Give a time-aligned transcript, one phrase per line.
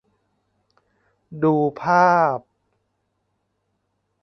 [1.43, 2.39] ดูภาพ